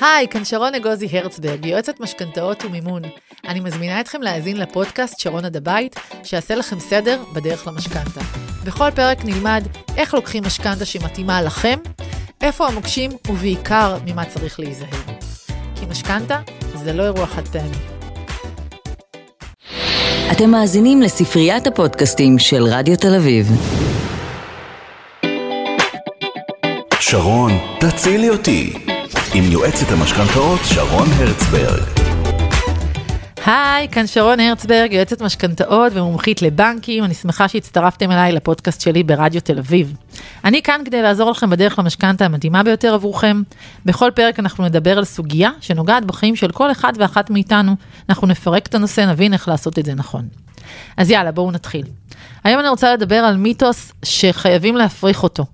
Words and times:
היי, 0.00 0.28
כאן 0.28 0.44
שרון 0.44 0.74
אגוזי 0.74 1.08
הרצברג, 1.12 1.64
יועצת 1.64 2.00
משכנתאות 2.00 2.64
ומימון. 2.64 3.02
אני 3.48 3.60
מזמינה 3.60 4.00
אתכם 4.00 4.22
להאזין 4.22 4.56
לפודקאסט 4.56 5.20
שרון 5.20 5.44
עד 5.44 5.56
הבית, 5.56 5.96
שיעשה 6.24 6.54
לכם 6.54 6.80
סדר 6.80 7.22
בדרך 7.34 7.66
למשכנתה. 7.66 8.20
בכל 8.64 8.90
פרק 8.90 9.24
נלמד 9.24 9.64
איך 9.96 10.14
לוקחים 10.14 10.44
משכנתה 10.44 10.84
שמתאימה 10.84 11.42
לכם, 11.42 11.78
איפה 12.40 12.66
המוקשים 12.66 13.10
ובעיקר 13.28 13.98
ממה 14.06 14.24
צריך 14.24 14.60
להיזהר. 14.60 14.88
כי 15.74 15.86
משכנתה 15.86 16.40
זה 16.74 16.92
לא 16.92 17.02
אירוע 17.02 17.26
חד 17.26 17.48
פעמי. 17.48 17.98
אתם 20.32 20.50
מאזינים 20.50 21.02
לספריית 21.02 21.66
הפודקאסטים 21.66 22.38
של 22.38 22.62
רדיו 22.62 22.96
תל 22.96 23.14
אביב. 23.14 23.46
שרון, 27.00 27.52
תצילי 27.80 28.30
אותי. 28.30 28.87
עם 29.34 29.44
יועצת 29.44 29.92
המשכנתאות 29.92 30.60
שרון 30.64 31.08
הרצברג. 31.16 31.82
היי, 33.46 33.88
כאן 33.88 34.06
שרון 34.06 34.40
הרצברג, 34.40 34.92
יועצת 34.92 35.22
משכנתאות 35.22 35.92
ומומחית 35.94 36.42
לבנקים. 36.42 37.04
אני 37.04 37.14
שמחה 37.14 37.48
שהצטרפתם 37.48 38.10
אליי 38.10 38.32
לפודקאסט 38.32 38.80
שלי 38.80 39.02
ברדיו 39.02 39.40
תל 39.40 39.58
אביב. 39.58 39.96
אני 40.44 40.62
כאן 40.62 40.80
כדי 40.84 41.02
לעזור 41.02 41.30
לכם 41.30 41.50
בדרך 41.50 41.78
למשכנתה 41.78 42.24
המתאימה 42.24 42.62
ביותר 42.62 42.94
עבורכם. 42.94 43.42
בכל 43.84 44.10
פרק 44.14 44.38
אנחנו 44.38 44.64
נדבר 44.64 44.98
על 44.98 45.04
סוגיה 45.04 45.50
שנוגעת 45.60 46.04
בחיים 46.04 46.36
של 46.36 46.50
כל 46.50 46.70
אחד 46.70 46.92
ואחת 46.96 47.30
מאיתנו. 47.30 47.76
אנחנו 48.08 48.26
נפרק 48.26 48.66
את 48.66 48.74
הנושא, 48.74 49.00
נבין 49.00 49.32
איך 49.32 49.48
לעשות 49.48 49.78
את 49.78 49.84
זה 49.84 49.94
נכון. 49.94 50.28
אז 50.96 51.10
יאללה, 51.10 51.32
בואו 51.32 51.50
נתחיל. 51.50 51.84
היום 52.44 52.60
אני 52.60 52.68
רוצה 52.68 52.92
לדבר 52.92 53.16
על 53.16 53.36
מיתוס 53.36 53.92
שחייבים 54.04 54.76
להפריך 54.76 55.22
אותו. 55.22 55.44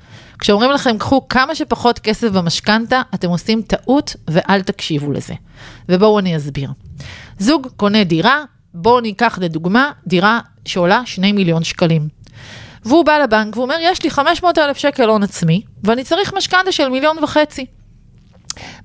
כשאומרים 0.45 0.71
לכם, 0.71 0.99
קחו 0.99 1.29
כמה 1.29 1.55
שפחות 1.55 1.99
כסף 1.99 2.31
במשכנתה, 2.31 3.03
אתם 3.15 3.29
עושים 3.29 3.63
טעות 3.63 4.17
ואל 4.29 4.63
תקשיבו 4.63 5.13
לזה. 5.13 5.35
ובואו 5.89 6.19
אני 6.19 6.37
אסביר. 6.37 6.71
זוג 7.39 7.69
קונה 7.77 8.05
דירה, 8.05 8.45
בואו 8.75 9.01
ניקח 9.01 9.39
לדוגמה 9.43 9.91
דירה 10.07 10.41
שעולה 10.65 11.03
2 11.07 11.35
מיליון 11.35 11.65
שקלים. 11.65 12.09
והוא 12.85 13.05
בא 13.05 13.19
לבנק 13.19 13.57
ואומר, 13.57 13.75
יש 13.81 14.03
לי 14.03 14.11
500 14.11 14.59
אלף 14.59 14.77
שקל 14.79 15.09
הון 15.09 15.23
עצמי, 15.23 15.63
ואני 15.85 16.05
צריך 16.05 16.35
משכנתה 16.37 16.73
של 16.73 16.89
מיליון 16.89 17.25
וחצי. 17.25 17.67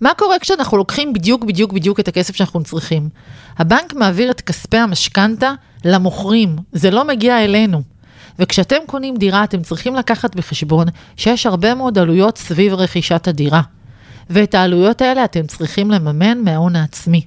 מה 0.02 0.14
קורה 0.18 0.40
כשאנחנו 0.40 0.78
לוקחים 0.78 1.14
בדיוק 1.14 1.44
בדיוק 1.44 1.74
בדיוק 1.74 2.00
את 2.00 2.08
הכסף 2.08 2.36
שאנחנו 2.36 2.64
צריכים? 2.64 3.10
הבנק 3.58 3.94
מעביר 3.94 4.32
את 4.32 4.42
כספי 4.42 4.78
המשכנתה 4.78 5.54
למוכרים, 5.86 6.56
זה 6.72 6.92
לא 6.92 7.08
מגיע 7.08 7.44
אלינו. 7.44 7.82
וכשאתם 8.40 8.78
קונים 8.86 9.18
דירה, 9.18 9.44
אתם 9.44 9.62
צריכים 9.62 9.96
לקחת 9.96 10.36
בחשבון 10.36 10.88
שיש 11.18 11.46
הרבה 11.46 11.76
מאוד 11.76 11.98
עלויות 11.98 12.38
סביב 12.38 12.74
רכישת 12.74 13.28
הדירה. 13.28 13.62
ואת 14.30 14.56
העלויות 14.56 15.02
האלה 15.02 15.26
אתם 15.26 15.48
צריכים 15.48 15.92
לממן 15.92 16.38
מההון 16.44 16.76
העצמי. 16.76 17.22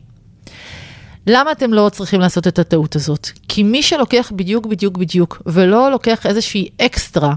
למה 1.27 1.53
אתם 1.53 1.75
לא 1.75 1.89
צריכים 1.93 2.21
לעשות 2.21 2.47
את 2.47 2.59
הטעות 2.59 2.97
הזאת? 2.97 3.29
כי 3.49 3.63
מי 3.63 3.83
שלוקח 3.83 4.33
בדיוק 4.37 4.67
בדיוק 4.67 4.97
בדיוק, 4.97 5.43
ולא 5.47 5.91
לוקח 5.91 6.27
איזושהי 6.27 6.69
אקסטרה, 6.81 7.35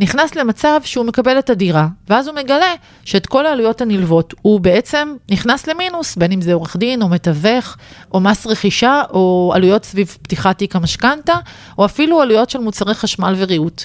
נכנס 0.00 0.34
למצב 0.34 0.80
שהוא 0.84 1.06
מקבל 1.06 1.38
את 1.38 1.50
הדירה, 1.50 1.88
ואז 2.08 2.28
הוא 2.28 2.36
מגלה 2.36 2.74
שאת 3.04 3.26
כל 3.26 3.46
העלויות 3.46 3.80
הנלוות 3.80 4.34
הוא 4.42 4.60
בעצם 4.60 5.14
נכנס 5.30 5.66
למינוס, 5.66 6.16
בין 6.16 6.32
אם 6.32 6.40
זה 6.40 6.52
עורך 6.52 6.76
דין 6.76 7.02
או 7.02 7.08
מתווך, 7.08 7.76
או 8.12 8.20
מס 8.20 8.46
רכישה, 8.46 9.02
או 9.10 9.52
עלויות 9.54 9.84
סביב 9.84 10.16
פתיחת 10.22 10.58
תיק 10.58 10.76
המשכנתה, 10.76 11.34
או 11.78 11.84
אפילו 11.84 12.20
עלויות 12.20 12.50
של 12.50 12.58
מוצרי 12.58 12.94
חשמל 12.94 13.34
וריהוט. 13.36 13.84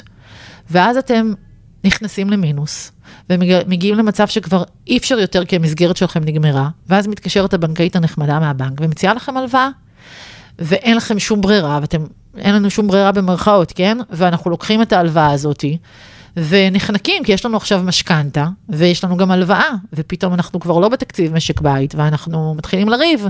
ואז 0.69 0.97
אתם 0.97 1.33
נכנסים 1.83 2.29
למינוס, 2.29 2.91
ומגיעים 3.29 3.95
למצב 3.95 4.27
שכבר 4.27 4.63
אי 4.87 4.97
אפשר 4.97 5.19
יותר 5.19 5.45
כי 5.45 5.55
המסגרת 5.55 5.97
שלכם 5.97 6.23
נגמרה, 6.23 6.69
ואז 6.87 7.07
מתקשרת 7.07 7.53
הבנקאית 7.53 7.95
הנחמדה 7.95 8.39
מהבנק 8.39 8.81
ומציעה 8.81 9.13
לכם 9.13 9.37
הלוואה. 9.37 9.69
ואין 10.59 10.97
לכם 10.97 11.19
שום 11.19 11.41
ברירה, 11.41 11.79
ואתם, 11.81 12.05
אין 12.37 12.55
לנו 12.55 12.69
שום 12.69 12.87
ברירה 12.87 13.11
במרכאות, 13.11 13.71
כן? 13.75 13.97
ואנחנו 14.09 14.51
לוקחים 14.51 14.81
את 14.81 14.93
ההלוואה 14.93 15.31
הזאתי, 15.31 15.77
ונחנקים, 16.37 17.23
כי 17.23 17.31
יש 17.31 17.45
לנו 17.45 17.57
עכשיו 17.57 17.81
משכנתה, 17.83 18.47
ויש 18.69 19.03
לנו 19.03 19.17
גם 19.17 19.31
הלוואה, 19.31 19.69
ופתאום 19.93 20.33
אנחנו 20.33 20.59
כבר 20.59 20.79
לא 20.79 20.89
בתקציב 20.89 21.33
משק 21.33 21.61
בית, 21.61 21.95
ואנחנו 21.95 22.55
מתחילים 22.57 22.89
לריב. 22.89 23.25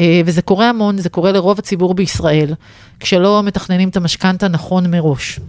אה, 0.00 0.20
וזה 0.24 0.42
קורה 0.42 0.68
המון, 0.68 0.98
זה 0.98 1.08
קורה 1.08 1.32
לרוב 1.32 1.58
הציבור 1.58 1.94
בישראל, 1.94 2.54
כשלא 3.00 3.42
מתכננים 3.42 3.88
את 3.88 3.96
המשכנתה 3.96 4.48
נכון 4.48 4.90
מראש. 4.90 5.40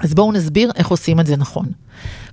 אז 0.00 0.14
בואו 0.14 0.32
נסביר 0.32 0.70
איך 0.76 0.88
עושים 0.88 1.20
את 1.20 1.26
זה 1.26 1.36
נכון. 1.36 1.66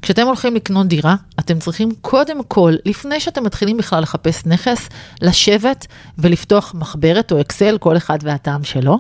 כשאתם 0.02 0.26
הולכים 0.28 0.56
לקנות 0.56 0.88
דירה, 0.88 1.16
אתם 1.40 1.60
צריכים 1.60 1.90
קודם 2.02 2.44
כל, 2.44 2.74
לפני 2.86 3.20
שאתם 3.20 3.44
מתחילים 3.44 3.78
בכלל 3.78 4.02
לחפש 4.04 4.46
נכס, 4.46 4.90
לשבת 5.22 5.88
ולפתוח 6.18 6.74
מחברת 6.78 7.32
או 7.32 7.42
אקסל, 7.42 7.78
כל 7.78 7.98
אחד 7.98 8.20
והטעם 8.22 8.64
שלו. 8.64 9.00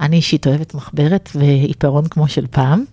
אני 0.00 0.16
אישית 0.16 0.46
אוהבת 0.46 0.74
מחברת 0.74 1.30
ועיפרון 1.34 2.06
כמו 2.06 2.28
של 2.28 2.46
פעם. 2.50 2.84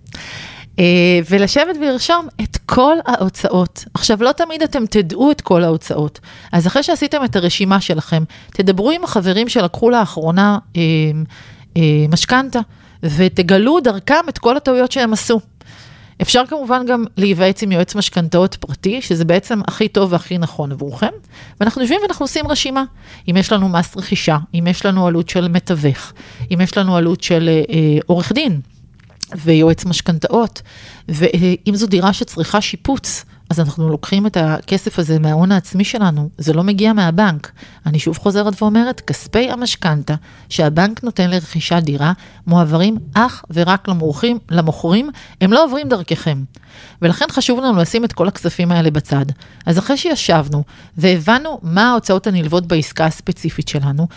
אה, 0.79 1.19
ולשבת 1.29 1.75
ולרשום 1.81 2.27
את 2.41 2.57
כל 2.65 2.97
ההוצאות. 3.05 3.85
עכשיו, 3.93 4.23
לא 4.23 4.31
תמיד 4.31 4.63
אתם 4.63 4.85
תדעו 4.85 5.31
את 5.31 5.41
כל 5.41 5.63
ההוצאות, 5.63 6.19
אז 6.51 6.67
אחרי 6.67 6.83
שעשיתם 6.83 7.23
את 7.25 7.35
הרשימה 7.35 7.81
שלכם, 7.81 8.23
תדברו 8.53 8.91
עם 8.91 9.03
החברים 9.03 9.49
שלקחו 9.49 9.89
לאחרונה 9.89 10.57
אה, 10.75 10.81
אה, 11.77 12.05
משכנתה, 12.09 12.59
ותגלו 13.03 13.79
דרכם 13.79 14.25
את 14.29 14.37
כל 14.37 14.57
הטעויות 14.57 14.91
שהם 14.91 15.13
עשו. 15.13 15.39
אפשר 16.21 16.43
כמובן 16.47 16.85
גם 16.87 17.05
להיוועץ 17.17 17.63
עם 17.63 17.71
יועץ 17.71 17.95
משכנתאות 17.95 18.55
פרטי, 18.55 19.01
שזה 19.01 19.25
בעצם 19.25 19.61
הכי 19.67 19.87
טוב 19.87 20.13
והכי 20.13 20.37
נכון 20.37 20.71
עבורכם, 20.71 21.11
ואנחנו 21.59 21.81
יושבים 21.81 21.99
ואנחנו 22.01 22.23
עושים 22.23 22.47
רשימה. 22.47 22.83
אם 23.29 23.37
יש 23.37 23.51
לנו 23.51 23.69
מס 23.69 23.97
רכישה, 23.97 24.37
אם 24.53 24.67
יש 24.69 24.85
לנו 24.85 25.07
עלות 25.07 25.29
של 25.29 25.47
מתווך, 25.47 26.13
אם 26.51 26.61
יש 26.61 26.77
לנו 26.77 26.97
עלות 26.97 27.23
של 27.23 27.49
אה, 27.69 27.97
עורך 28.05 28.31
דין 28.31 28.59
ויועץ 29.35 29.85
משכנתאות, 29.85 30.61
ואם 31.09 31.73
זו 31.75 31.87
דירה 31.87 32.13
שצריכה 32.13 32.61
שיפוץ, 32.61 33.25
אז 33.53 33.59
אנחנו 33.59 33.89
לוקחים 33.89 34.27
את 34.27 34.37
הכסף 34.37 34.99
הזה 34.99 35.19
מההון 35.19 35.51
העצמי 35.51 35.83
שלנו, 35.83 36.29
זה 36.37 36.53
לא 36.53 36.63
מגיע 36.63 36.93
מהבנק. 36.93 37.51
אני 37.85 37.99
שוב 37.99 38.17
חוזרת 38.17 38.61
ואומרת, 38.61 39.01
כספי 39.01 39.51
המשכנתה 39.51 40.15
שהבנק 40.49 41.03
נותן 41.03 41.29
לרכישת 41.29 41.81
דירה, 41.83 42.13
מועברים 42.47 42.97
אך 43.13 43.45
ורק 43.53 43.87
למורחים, 43.87 44.39
למוכרים, 44.51 45.09
הם 45.41 45.53
לא 45.53 45.63
עוברים 45.63 45.89
דרככם. 45.89 46.43
ולכן 47.01 47.25
חשוב 47.31 47.59
לנו 47.59 47.77
לשים 47.77 48.05
את 48.05 48.13
כל 48.13 48.27
הכספים 48.27 48.71
האלה 48.71 48.91
בצד. 48.91 49.25
אז 49.65 49.79
אחרי 49.79 49.97
שישבנו 49.97 50.63
והבנו 50.97 51.59
מה 51.63 51.91
ההוצאות 51.91 52.27
הנלוות 52.27 52.67
בעסקה 52.67 53.05
הספציפית 53.05 53.67
שלנו, 53.67 54.07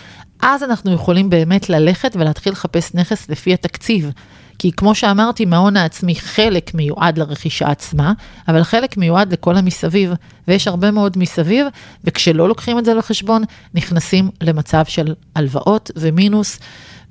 אז 0.41 0.63
אנחנו 0.63 0.93
יכולים 0.93 1.31
באמת 1.31 1.71
ללכת 1.71 2.17
ולהתחיל 2.17 2.53
לחפש 2.53 2.95
נכס 2.95 3.29
לפי 3.29 3.55
התקציב. 3.55 4.11
כי 4.59 4.73
כמו 4.73 4.95
שאמרתי, 4.95 5.45
מההון 5.45 5.77
העצמי 5.77 6.15
חלק 6.15 6.75
מיועד 6.75 7.19
לרכישה 7.19 7.69
עצמה, 7.71 8.13
אבל 8.49 8.63
חלק 8.63 8.97
מיועד 8.97 9.33
לכל 9.33 9.57
המסביב, 9.57 10.13
ויש 10.49 10.69
הרבה 10.69 10.91
מאוד 10.91 11.19
מסביב, 11.19 11.67
וכשלא 12.05 12.49
לוקחים 12.49 12.79
את 12.79 12.85
זה 12.85 12.95
לחשבון, 12.95 13.43
נכנסים 13.75 14.31
למצב 14.43 14.85
של 14.89 15.15
הלוואות 15.35 15.91
ומינוס, 15.97 16.59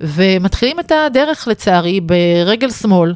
ומתחילים 0.00 0.80
את 0.80 0.92
הדרך 1.06 1.48
לצערי 1.48 2.00
ברגל 2.00 2.70
שמאל. 2.70 3.14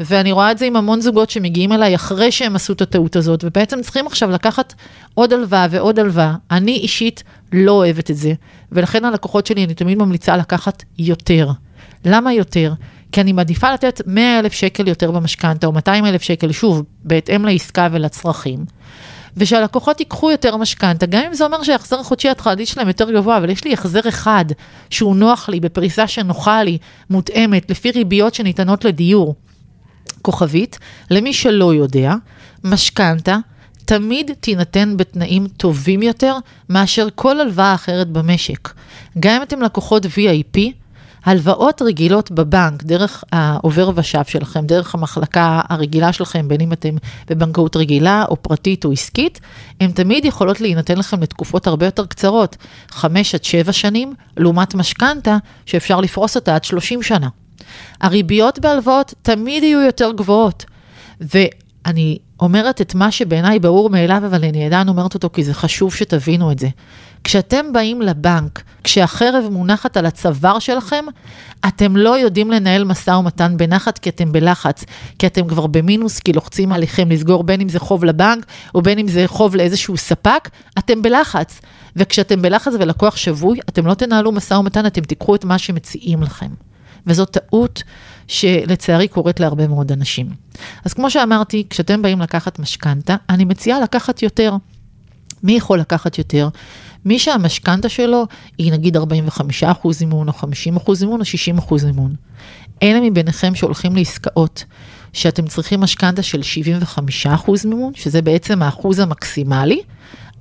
ואני 0.00 0.32
רואה 0.32 0.50
את 0.50 0.58
זה 0.58 0.66
עם 0.66 0.76
המון 0.76 1.00
זוגות 1.00 1.30
שמגיעים 1.30 1.72
אליי 1.72 1.94
אחרי 1.94 2.32
שהם 2.32 2.56
עשו 2.56 2.72
את 2.72 2.80
הטעות 2.80 3.16
הזאת, 3.16 3.44
ובעצם 3.44 3.82
צריכים 3.82 4.06
עכשיו 4.06 4.30
לקחת 4.30 4.74
עוד 5.14 5.32
הלוואה 5.32 5.66
ועוד 5.70 5.98
הלוואה. 5.98 6.34
אני 6.50 6.72
אישית 6.72 7.22
לא 7.52 7.72
אוהבת 7.72 8.10
את 8.10 8.16
זה, 8.16 8.32
ולכן 8.72 9.04
הלקוחות 9.04 9.46
שלי, 9.46 9.64
אני 9.64 9.74
תמיד 9.74 9.98
ממליצה 9.98 10.36
לקחת 10.36 10.82
יותר. 10.98 11.50
למה 12.04 12.32
יותר? 12.32 12.72
כי 13.16 13.20
אני 13.20 13.32
מעדיפה 13.32 13.72
לתת 13.72 14.00
100 14.06 14.38
אלף 14.38 14.52
שקל 14.52 14.88
יותר 14.88 15.10
במשכנתה, 15.10 15.66
או 15.66 15.72
200 15.72 16.06
אלף 16.06 16.22
שקל, 16.22 16.52
שוב, 16.52 16.82
בהתאם 17.04 17.44
לעסקה 17.44 17.88
ולצרכים. 17.92 18.64
ושהלקוחות 19.36 20.00
ייקחו 20.00 20.30
יותר 20.30 20.56
משכנתה, 20.56 21.06
גם 21.06 21.22
אם 21.26 21.34
זה 21.34 21.44
אומר 21.44 21.62
שההחזר 21.62 22.00
החודשי 22.00 22.28
התחלתי 22.28 22.66
שלהם 22.66 22.88
יותר 22.88 23.10
גבוה, 23.12 23.36
אבל 23.36 23.50
יש 23.50 23.64
לי 23.64 23.72
החזר 23.72 24.08
אחד 24.08 24.44
שהוא 24.90 25.16
נוח 25.16 25.48
לי, 25.48 25.60
בפריסה 25.60 26.06
שנוחה 26.06 26.62
לי, 26.62 26.78
מותאמת, 27.10 27.70
לפי 27.70 27.90
ריביות 27.90 28.34
שניתנות 28.34 28.84
לדיור. 28.84 29.34
כוכבית, 30.22 30.78
למי 31.10 31.32
שלא 31.32 31.74
יודע, 31.74 32.14
משכנתה 32.64 33.36
תמיד 33.84 34.30
תינתן 34.40 34.96
בתנאים 34.96 35.46
טובים 35.48 36.02
יותר 36.02 36.36
מאשר 36.68 37.08
כל 37.14 37.40
הלוואה 37.40 37.74
אחרת 37.74 38.08
במשק. 38.08 38.68
גם 39.20 39.36
אם 39.36 39.42
אתם 39.42 39.62
לקוחות 39.62 40.06
VIP, 40.06 40.58
הלוואות 41.26 41.82
רגילות 41.82 42.30
בבנק, 42.30 42.82
דרך 42.82 43.24
העובר 43.32 43.90
ושב 43.94 44.24
שלכם, 44.24 44.66
דרך 44.66 44.94
המחלקה 44.94 45.60
הרגילה 45.68 46.12
שלכם, 46.12 46.48
בין 46.48 46.60
אם 46.60 46.72
אתם 46.72 46.96
בבנקאות 47.30 47.76
רגילה 47.76 48.24
או 48.28 48.42
פרטית 48.42 48.84
או 48.84 48.92
עסקית, 48.92 49.40
הן 49.80 49.90
תמיד 49.90 50.24
יכולות 50.24 50.60
להינתן 50.60 50.98
לכם 50.98 51.22
לתקופות 51.22 51.66
הרבה 51.66 51.86
יותר 51.86 52.06
קצרות, 52.06 52.56
5 52.88 53.34
עד 53.34 53.44
7 53.44 53.72
שנים, 53.72 54.14
לעומת 54.36 54.74
משכנתה 54.74 55.36
שאפשר 55.66 56.00
לפרוס 56.00 56.36
אותה 56.36 56.54
עד 56.54 56.64
30 56.64 57.02
שנה. 57.02 57.28
הריביות 58.00 58.58
בהלוואות 58.58 59.14
תמיד 59.22 59.62
יהיו 59.62 59.80
יותר 59.80 60.12
גבוהות, 60.12 60.64
ואני 61.20 62.18
אומרת 62.40 62.80
את 62.80 62.94
מה 62.94 63.10
שבעיניי 63.10 63.58
ברור 63.58 63.90
מאליו, 63.90 64.22
אבל 64.26 64.44
אני 64.44 64.66
עדיין 64.66 64.88
אומרת 64.88 65.14
אותו 65.14 65.30
כי 65.32 65.44
זה 65.44 65.54
חשוב 65.54 65.94
שתבינו 65.94 66.52
את 66.52 66.58
זה. 66.58 66.68
כשאתם 67.26 67.72
באים 67.72 68.02
לבנק, 68.02 68.62
כשהחרב 68.84 69.44
מונחת 69.50 69.96
על 69.96 70.06
הצוואר 70.06 70.58
שלכם, 70.58 71.04
אתם 71.68 71.96
לא 71.96 72.18
יודעים 72.18 72.50
לנהל 72.50 72.84
משא 72.84 73.10
ומתן 73.10 73.56
בנחת 73.56 73.98
כי 73.98 74.10
אתם 74.10 74.32
בלחץ, 74.32 74.84
כי 75.18 75.26
אתם 75.26 75.48
כבר 75.48 75.66
במינוס, 75.66 76.20
כי 76.20 76.32
לוחצים 76.32 76.72
עליכם 76.72 77.10
לסגור 77.10 77.44
בין 77.44 77.60
אם 77.60 77.68
זה 77.68 77.78
חוב 77.78 78.04
לבנק, 78.04 78.46
או 78.74 78.82
בין 78.82 78.98
אם 78.98 79.08
זה 79.08 79.24
חוב 79.26 79.56
לאיזשהו 79.56 79.96
ספק, 79.96 80.48
אתם 80.78 81.02
בלחץ. 81.02 81.60
וכשאתם 81.96 82.42
בלחץ 82.42 82.72
ולקוח 82.80 83.16
שבוי, 83.16 83.58
אתם 83.68 83.86
לא 83.86 83.94
תנהלו 83.94 84.32
משא 84.32 84.54
ומתן, 84.54 84.86
אתם 84.86 85.02
תיקחו 85.02 85.34
את 85.34 85.44
מה 85.44 85.58
שמציעים 85.58 86.22
לכם. 86.22 86.50
וזו 87.06 87.24
טעות 87.24 87.82
שלצערי 88.28 89.08
קורית 89.08 89.40
להרבה 89.40 89.68
מאוד 89.68 89.92
אנשים. 89.92 90.26
אז 90.84 90.92
כמו 90.94 91.10
שאמרתי, 91.10 91.66
כשאתם 91.70 92.02
באים 92.02 92.20
לקחת 92.20 92.58
משכנתה, 92.58 93.16
אני 93.30 93.44
מציעה 93.44 93.80
לקחת 93.80 94.22
יותר. 94.22 94.56
מי 95.42 95.56
יכול 95.56 95.80
לקחת 95.80 96.18
יותר? 96.18 96.48
מי 97.06 97.18
שהמשכנתה 97.18 97.88
שלו 97.88 98.26
היא 98.58 98.72
נגיד 98.72 98.96
45% 98.96 99.00
אימון, 100.00 100.28
או 100.28 100.32
50% 100.32 100.44
אימון, 101.00 101.20
או 101.20 101.24
60% 101.58 101.86
אימון. 101.86 102.14
אלה 102.82 103.00
מביניכם 103.00 103.54
שהולכים 103.54 103.96
לעסקאות, 103.96 104.64
שאתם 105.12 105.46
צריכים 105.46 105.80
משכנתה 105.80 106.22
של 106.22 106.40
75% 107.26 107.28
מימון, 107.64 107.92
שזה 107.94 108.22
בעצם 108.22 108.62
האחוז 108.62 108.98
המקסימלי, 108.98 109.80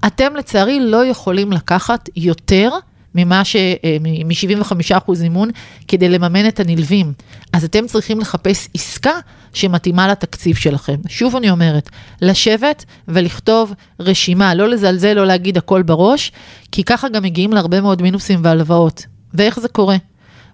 אתם 0.07 0.35
לצערי 0.35 0.79
לא 0.79 1.05
יכולים 1.05 1.51
לקחת 1.51 2.09
יותר 2.15 2.69
ממה 3.15 3.45
ש... 3.45 3.55
אה, 3.55 3.97
מ-75% 4.25 5.11
אימון 5.23 5.49
כדי 5.87 6.09
לממן 6.09 6.47
את 6.47 6.59
הנלווים. 6.59 7.13
אז 7.53 7.63
אתם 7.63 7.87
צריכים 7.87 8.19
לחפש 8.19 8.69
עסקה 8.73 9.13
שמתאימה 9.53 10.07
לתקציב 10.07 10.55
שלכם. 10.55 10.95
שוב 11.07 11.35
אני 11.35 11.49
אומרת, 11.49 11.89
לשבת 12.21 12.85
ולכתוב 13.07 13.73
רשימה, 13.99 14.55
לא 14.55 14.69
לזלזל, 14.69 15.13
לא 15.13 15.25
להגיד 15.25 15.57
הכל 15.57 15.81
בראש, 15.81 16.31
כי 16.71 16.83
ככה 16.83 17.09
גם 17.09 17.23
מגיעים 17.23 17.53
להרבה 17.53 17.81
מאוד 17.81 18.01
מינוסים 18.01 18.39
והלוואות. 18.43 19.05
ואיך 19.33 19.59
זה 19.59 19.67
קורה? 19.67 19.95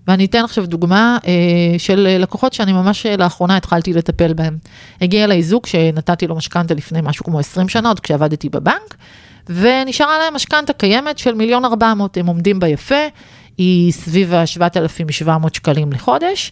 ואני 0.07 0.25
אתן 0.25 0.43
עכשיו 0.43 0.65
דוגמה 0.65 1.17
אה, 1.27 1.31
של 1.77 2.17
לקוחות 2.19 2.53
שאני 2.53 2.73
ממש 2.73 3.05
אה, 3.05 3.17
לאחרונה 3.17 3.57
התחלתי 3.57 3.93
לטפל 3.93 4.33
בהם. 4.33 4.57
הגיע 5.01 5.23
אליי 5.23 5.43
זוג 5.43 5.65
שנתתי 5.65 6.27
לו 6.27 6.35
משכנתה 6.35 6.73
לפני 6.73 6.99
משהו 7.03 7.25
כמו 7.25 7.39
20 7.39 7.69
שנה, 7.69 7.89
עוד 7.89 7.99
כשעבדתי 7.99 8.49
בבנק, 8.49 8.95
ונשארה 9.55 10.17
להם 10.17 10.35
משכנתה 10.35 10.73
קיימת 10.73 11.17
של 11.17 11.33
מיליון 11.33 11.65
ארבע 11.65 11.93
מאות, 11.93 12.17
הם 12.17 12.27
עומדים 12.27 12.59
בה 12.59 12.67
יפה, 12.67 13.05
היא 13.57 13.91
סביב 13.91 14.33
ה-7,700 14.33 15.29
שקלים 15.53 15.93
לחודש. 15.93 16.51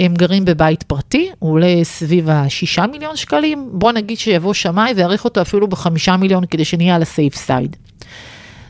הם 0.00 0.14
גרים 0.14 0.44
בבית 0.44 0.82
פרטי, 0.82 1.30
הוא 1.38 1.52
עולה 1.52 1.74
סביב 1.82 2.30
ה-6 2.30 2.86
מיליון 2.86 3.16
שקלים, 3.16 3.68
בוא 3.72 3.92
נגיד 3.92 4.18
שיבוא 4.18 4.54
שמאי 4.54 4.92
ויעריך 4.96 5.24
אותו 5.24 5.42
אפילו 5.42 5.68
בחמישה 5.68 6.16
מיליון 6.16 6.46
כדי 6.46 6.64
שנהיה 6.64 6.94
על 6.94 7.02
הסייף 7.02 7.34
סייד. 7.34 7.76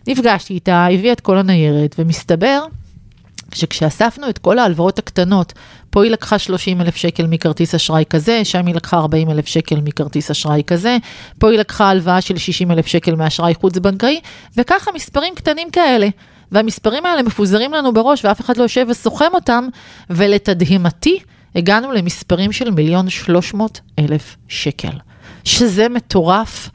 נפגשתי 0.06 0.54
איתה, 0.54 0.86
הביאה 0.86 1.12
את 1.12 1.20
כל 1.20 1.38
הניירת, 1.38 1.94
ומסתבר 1.98 2.62
שכשאספנו 3.54 4.28
את 4.28 4.38
כל 4.38 4.58
ההלוואות 4.58 4.98
הקטנות, 4.98 5.52
פה 5.90 6.04
היא 6.04 6.12
לקחה 6.12 6.38
30 6.38 6.80
אלף 6.80 6.96
שקל 6.96 7.26
מכרטיס 7.26 7.74
אשראי 7.74 8.04
כזה, 8.10 8.44
שם 8.44 8.66
היא 8.66 8.74
לקחה 8.74 8.96
40 8.96 9.30
אלף 9.30 9.46
שקל 9.46 9.76
מכרטיס 9.84 10.30
אשראי 10.30 10.62
כזה, 10.66 10.96
פה 11.38 11.50
היא 11.50 11.58
לקחה 11.58 11.88
הלוואה 11.88 12.20
של 12.20 12.38
60 12.38 12.70
אלף 12.70 12.86
שקל 12.86 13.14
מאשראי 13.14 13.54
חוץ-בנקאי, 13.54 14.20
וככה 14.56 14.90
מספרים 14.94 15.34
קטנים 15.34 15.70
כאלה. 15.70 16.08
והמספרים 16.52 17.06
האלה 17.06 17.22
מפוזרים 17.22 17.72
לנו 17.72 17.92
בראש 17.92 18.24
ואף 18.24 18.40
אחד 18.40 18.56
לא 18.56 18.62
יושב 18.62 18.86
וסוכם 18.88 19.34
אותם, 19.34 19.68
ולתדהמתי 20.10 21.18
הגענו 21.54 21.92
למספרים 21.92 22.52
של 22.52 22.70
מיליון 22.70 23.10
שלוש 23.10 23.54
מאות 23.54 23.80
אלף 23.98 24.36
שקל, 24.48 24.92
שזה 25.44 25.88
מטורף. 25.88 26.70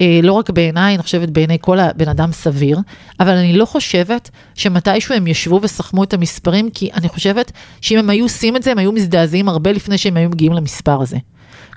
אה, 0.00 0.20
לא 0.22 0.32
רק 0.32 0.50
בעיניי, 0.50 0.94
אני 0.94 1.02
חושבת 1.02 1.28
בעיני 1.28 1.58
כל 1.60 1.78
הבן 1.78 2.08
אדם 2.08 2.32
סביר, 2.32 2.78
אבל 3.20 3.32
אני 3.32 3.52
לא 3.52 3.64
חושבת 3.64 4.30
שמתישהו 4.54 5.14
הם 5.14 5.26
ישבו 5.26 5.60
וסכמו 5.62 6.04
את 6.04 6.14
המספרים, 6.14 6.70
כי 6.70 6.90
אני 6.92 7.08
חושבת 7.08 7.52
שאם 7.80 7.98
הם 7.98 8.10
היו 8.10 8.24
עושים 8.24 8.56
את 8.56 8.62
זה, 8.62 8.70
הם 8.70 8.78
היו 8.78 8.92
מזדעזעים 8.92 9.48
הרבה 9.48 9.72
לפני 9.72 9.98
שהם 9.98 10.16
היו 10.16 10.30
מגיעים 10.30 10.52
למספר 10.52 11.02
הזה. 11.02 11.16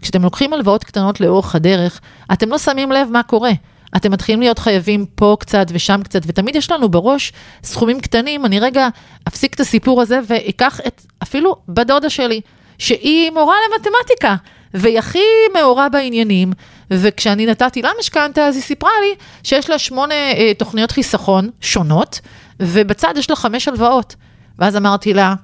כשאתם 0.02 0.24
לוקחים 0.24 0.54
הלוואות 0.54 0.84
קטנות 0.84 1.22
לאורך 1.22 1.56
הדרך, 1.56 2.00
אתם 2.34 2.50
לא 2.50 2.58
שמים 2.58 2.92
לב 2.92 3.08
מה 3.12 3.24
קורה. 3.24 3.52
אתם 3.96 4.12
מתחילים 4.12 4.40
להיות 4.40 4.60
חייבים 4.60 5.06
פה 5.16 5.38
קצת 5.40 5.68
ושם 5.70 6.02
קצת, 6.04 6.22
ותמיד 6.28 6.56
יש 6.56 6.72
לנו 6.72 6.90
בראש 6.90 7.34
סכומים 7.64 8.00
קטנים, 8.00 8.46
אני 8.46 8.60
רגע 8.60 8.88
אפסיק 9.28 9.54
את 9.54 9.60
הסיפור 9.60 10.02
הזה 10.02 10.20
ואקח 10.28 10.80
את, 10.88 11.06
אפילו 11.24 11.56
בדודה 11.70 12.10
שלי, 12.10 12.42
שהיא 12.78 13.32
מורה 13.32 13.56
למתמטיקה, 13.70 14.36
והיא 14.74 15.00
הכי 15.00 15.20
מעורה 15.54 15.90
בעניינים, 15.90 16.54
וכשאני 16.92 17.46
נתתי 17.46 17.82
לה 17.82 17.90
משכנתה, 18.00 18.46
אז 18.46 18.56
היא 18.56 18.64
סיפרה 18.64 18.92
לי 19.02 19.16
שיש 19.44 19.70
לה 19.70 19.80
שמונה 19.80 20.14
אה, 20.14 20.52
תוכניות 20.58 20.92
חיסכון 20.92 21.50
שונות, 21.62 22.20
ובצד 22.60 23.14
יש 23.18 23.30
לה 23.30 23.36
חמש 23.36 23.68
הלוואות. 23.68 24.16
ואז 24.60 24.78
אמרתי 24.78 25.14
לה, 25.14 25.36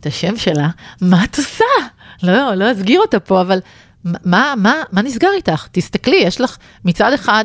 את 0.00 0.06
השם 0.06 0.36
שלה, 0.36 0.68
מה 1.00 1.24
את 1.24 1.38
עושה? 1.38 1.64
לא, 2.22 2.54
לא 2.54 2.72
אסגיר 2.72 3.00
אותה 3.00 3.20
פה, 3.20 3.40
אבל 3.40 3.60
מה, 4.04 4.54
מה, 4.56 4.74
מה 4.92 5.02
נסגר 5.02 5.30
איתך? 5.36 5.66
תסתכלי, 5.72 6.16
יש 6.16 6.40
לך 6.40 6.56
מצד 6.84 7.12
אחד 7.12 7.44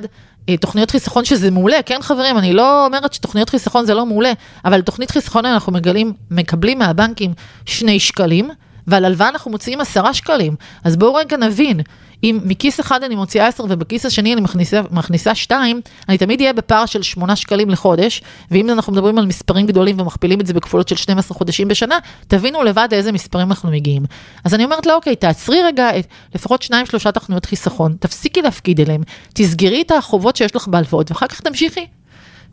אה, 0.50 0.57
תוכניות 0.57 0.92
חיסכון 0.92 1.25
שזה 1.25 1.51
מעולה, 1.51 1.78
כן 1.86 2.00
חברים, 2.01 2.38
אני 2.38 2.54
לא 2.54 2.86
אומרת 2.86 3.13
שתוכניות 3.13 3.50
חיסכון 3.50 3.86
זה 3.86 3.94
לא 3.94 4.06
מעולה, 4.06 4.31
אבל 4.66 4.81
תוכנית 4.81 5.12
חיסכון 5.12 5.46
אנחנו 5.46 5.72
מגלים, 5.72 6.13
מקבלים 6.31 6.80
מהבנקים 6.80 7.34
שני 7.66 8.00
שקלים, 8.00 8.50
ועל 8.88 9.06
הלוואה 9.06 9.30
אנחנו 9.30 9.51
מוציאים 9.51 9.81
עשרה 9.81 10.13
שקלים. 10.13 10.56
אז 10.83 10.95
בואו 10.95 11.13
רגע 11.13 11.38
נבין, 11.38 11.81
אם 12.24 12.39
מכיס 12.44 12.80
אחד 12.80 13.03
אני 13.03 13.15
מוציאה 13.15 13.47
10 13.47 13.63
ובכיס 13.69 14.06
השני 14.06 14.33
אני 14.33 14.41
מכניסה, 14.41 14.81
מכניסה 14.91 15.35
2, 15.35 15.81
אני 16.09 16.18
תמיד 16.18 16.39
אהיה 16.39 16.53
בפער 16.53 16.85
של 16.85 17.01
8 17.01 17.35
שקלים 17.35 17.69
לחודש, 17.69 18.21
ואם 18.51 18.69
אנחנו 18.69 18.94
מדברים 18.94 19.18
על 19.18 19.25
מספרים 19.25 19.65
גדולים 19.65 20.00
ומכפילים 20.00 20.41
את 20.41 20.47
זה 20.47 20.53
בכפולות 20.53 20.88
של 20.88 20.95
12 20.95 21.38
חודשים 21.38 21.68
בשנה, 21.68 22.00
תבינו 22.27 22.63
לבד 22.63 22.88
לאיזה 22.91 23.12
מספרים 23.12 23.47
אנחנו 23.47 23.71
מגיעים. 23.71 24.03
אז 24.44 24.53
אני 24.53 24.63
אומרת 24.65 24.86
לה, 24.86 24.94
אוקיי, 24.94 25.15
תעצרי 25.15 25.62
רגע 25.63 26.00
את 26.00 26.07
לפחות 26.36 26.63
2-3 26.63 27.12
תכניות 27.12 27.45
חיסכון, 27.45 27.95
תפסיקי 28.00 28.41
להפקיד 28.41 28.81
אליהם, 28.81 29.01
תסגרי 29.33 29.81
את 29.81 29.91
החובות 29.91 30.36
שיש 30.36 30.56
לך 30.56 30.68
בהלוואות, 30.68 31.12
ואחר 31.12 31.27
כך 31.27 31.41
תמשיכי. 31.41 31.88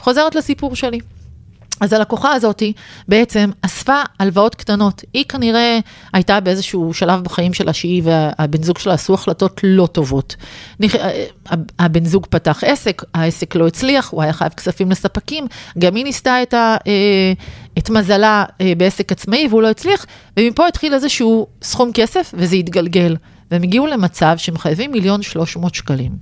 חוזרת 0.00 0.34
לסיפור 0.34 0.76
שלי. 0.76 0.98
אז 1.80 1.92
הלקוחה 1.92 2.32
הזאתי 2.32 2.72
בעצם 3.08 3.50
אספה 3.62 4.02
הלוואות 4.18 4.54
קטנות. 4.54 5.04
היא 5.14 5.24
כנראה 5.28 5.78
הייתה 6.12 6.40
באיזשהו 6.40 6.94
שלב 6.94 7.24
בחיים 7.24 7.54
שלה 7.54 7.72
שהיא 7.72 8.02
והבן 8.04 8.62
זוג 8.62 8.78
שלה 8.78 8.94
עשו 8.94 9.14
החלטות 9.14 9.60
לא 9.64 9.86
טובות. 9.86 10.36
אה, 10.82 11.24
הבן 11.78 12.04
זוג 12.04 12.26
פתח 12.30 12.64
עסק, 12.64 13.02
העסק 13.14 13.54
לא 13.54 13.66
הצליח, 13.66 14.10
הוא 14.10 14.22
היה 14.22 14.32
חייב 14.32 14.52
כספים 14.52 14.90
לספקים, 14.90 15.46
גם 15.78 15.94
היא 15.94 16.04
ניסתה 16.04 16.42
את, 16.42 16.54
ה, 16.54 16.76
אה, 16.86 17.32
את 17.78 17.90
מזלה 17.90 18.44
אה, 18.60 18.72
בעסק 18.76 19.12
עצמאי 19.12 19.46
והוא 19.50 19.62
לא 19.62 19.70
הצליח, 19.70 20.06
ומפה 20.36 20.66
התחיל 20.66 20.94
איזשהו 20.94 21.46
סכום 21.62 21.90
כסף 21.94 22.34
וזה 22.34 22.56
התגלגל. 22.56 23.16
והם 23.50 23.62
הגיעו 23.62 23.86
למצב 23.86 24.34
שהם 24.36 24.58
חייבים 24.58 24.92
מיליון 24.92 25.22
שלוש 25.22 25.56
מאות 25.56 25.74
שקלים. 25.74 26.12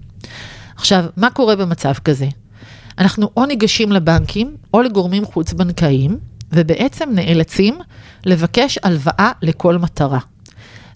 עכשיו, 0.76 1.04
מה 1.16 1.30
קורה 1.30 1.56
במצב 1.56 1.92
כזה? 1.92 2.26
אנחנו 2.98 3.30
או 3.36 3.46
ניגשים 3.46 3.92
לבנקים 3.92 4.56
או 4.74 4.82
לגורמים 4.82 5.24
חוץ-בנקאיים, 5.24 6.18
ובעצם 6.52 7.08
נאלצים 7.12 7.78
לבקש 8.26 8.78
הלוואה 8.82 9.32
לכל 9.42 9.78
מטרה. 9.78 10.18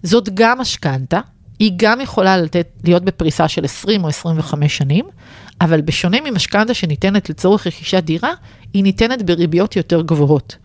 זאת 0.03 0.29
גם 0.33 0.59
משכנתה, 0.59 1.19
היא 1.59 1.71
גם 1.75 2.01
יכולה 2.01 2.37
לתת, 2.37 2.67
להיות 2.83 3.03
בפריסה 3.03 3.47
של 3.47 3.65
20 3.65 4.03
או 4.03 4.09
25 4.09 4.77
שנים, 4.77 5.05
אבל 5.61 5.81
בשונה 5.81 6.17
ממשכנתה 6.25 6.73
שניתנת 6.73 7.29
לצורך 7.29 7.67
רכישת 7.67 8.03
דירה, 8.03 8.31
היא 8.73 8.83
ניתנת 8.83 9.23
בריביות 9.23 9.75
יותר 9.75 10.01
גבוהות. 10.01 10.55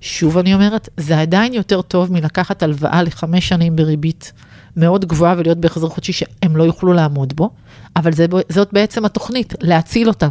שוב 0.00 0.38
אני 0.38 0.54
אומרת, 0.54 0.88
זה 0.96 1.20
עדיין 1.20 1.54
יותר 1.54 1.82
טוב 1.82 2.12
מלקחת 2.12 2.62
הלוואה 2.62 3.02
לחמש 3.02 3.48
שנים 3.48 3.76
בריבית 3.76 4.32
מאוד 4.76 5.04
גבוהה 5.04 5.34
ולהיות 5.38 5.58
בהחזר 5.58 5.88
חודשי 5.88 6.12
שהם 6.12 6.56
לא 6.56 6.62
יוכלו 6.62 6.92
לעמוד 6.92 7.32
בו, 7.36 7.50
אבל 7.96 8.12
זה, 8.12 8.26
זאת 8.48 8.68
בעצם 8.72 9.04
התוכנית, 9.04 9.54
להציל 9.60 10.08
אותם. 10.08 10.30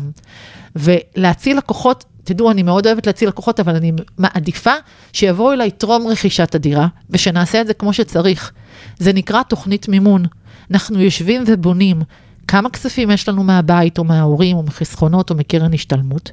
ולהציל 0.75 1.57
לקוחות, 1.57 2.05
תדעו, 2.24 2.51
אני 2.51 2.63
מאוד 2.63 2.88
אוהבת 2.88 3.07
להציל 3.07 3.29
לקוחות, 3.29 3.60
אבל 3.60 3.75
אני 3.75 3.91
מעדיפה 4.17 4.74
שיבואו 5.13 5.53
אליי 5.53 5.71
טרום 5.71 6.07
רכישת 6.07 6.55
הדירה, 6.55 6.88
ושנעשה 7.10 7.62
את 7.62 7.67
זה 7.67 7.74
כמו 7.74 7.93
שצריך. 7.93 8.51
זה 9.00 9.13
נקרא 9.13 9.43
תוכנית 9.43 9.88
מימון. 9.88 10.25
אנחנו 10.71 11.00
יושבים 11.00 11.43
ובונים. 11.48 12.01
כמה 12.48 12.69
כספים 12.69 13.12
יש 13.12 13.29
לנו 13.29 13.43
מהבית 13.43 13.98
או 13.98 14.03
מההורים 14.03 14.57
או 14.57 14.63
מחסכונות 14.63 15.29
או 15.29 15.36
מקרן 15.36 15.74
השתלמות, 15.74 16.31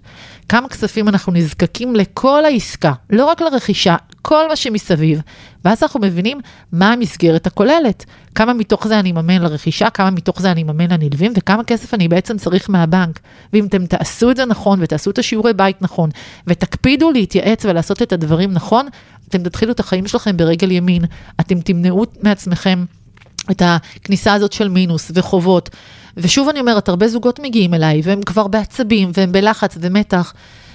כמה 0.48 0.68
כספים 0.68 1.08
אנחנו 1.08 1.32
נזקקים 1.32 1.96
לכל 1.96 2.44
העסקה, 2.44 2.92
לא 3.10 3.24
רק 3.24 3.40
לרכישה, 3.40 3.96
כל 4.28 4.48
מה 4.48 4.56
שמסביב, 4.56 5.20
ואז 5.64 5.82
אנחנו 5.82 6.00
מבינים 6.00 6.40
מה 6.72 6.92
המסגרת 6.92 7.46
הכוללת, 7.46 8.04
כמה 8.34 8.52
מתוך 8.52 8.88
זה 8.88 9.00
אני 9.00 9.10
אממן 9.10 9.42
לרכישה, 9.42 9.90
כמה 9.90 10.10
מתוך 10.10 10.40
זה 10.40 10.50
אני 10.50 10.62
אממן 10.62 10.90
לנלווים 10.90 11.32
וכמה 11.36 11.64
כסף 11.64 11.94
אני 11.94 12.08
בעצם 12.08 12.38
צריך 12.38 12.70
מהבנק. 12.70 13.20
ואם 13.52 13.66
אתם 13.66 13.86
תעשו 13.86 14.30
את 14.30 14.36
זה 14.36 14.44
נכון 14.44 14.78
ותעשו 14.82 15.10
את 15.10 15.18
השיעורי 15.18 15.52
בית 15.52 15.82
נכון 15.82 16.10
ותקפידו 16.46 17.10
להתייעץ 17.10 17.64
ולעשות 17.64 18.02
את 18.02 18.12
הדברים 18.12 18.52
נכון, 18.52 18.88
אתם 19.28 19.42
תתחילו 19.42 19.72
את 19.72 19.80
החיים 19.80 20.06
שלכם 20.06 20.36
ברגל 20.36 20.70
ימין, 20.70 21.04
אתם 21.40 21.60
תמנעו 21.60 22.04
מעצמכם 22.22 22.84
את 23.50 23.62
הכניסה 23.64 24.34
הזאת 24.34 24.52
של 24.52 24.68
מינוס 24.68 25.10
וחובות. 25.14 25.70
ושוב 26.16 26.48
אני 26.48 26.60
אומרת, 26.60 26.88
הרבה 26.88 27.08
זוגות 27.08 27.40
מגיעים 27.40 27.74
אליי, 27.74 28.00
והם 28.04 28.22
כבר 28.22 28.46
בעצבים, 28.46 29.10
והם 29.14 29.32
בלחץ 29.32 29.76
ומתח. 29.80 30.34